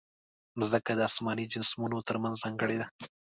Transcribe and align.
مځکه 0.59 0.91
د 0.95 0.99
اسماني 1.09 1.45
جسمونو 1.53 1.97
ترمنځ 2.07 2.35
ځانګړې 2.43 2.77
ده. 2.81 2.87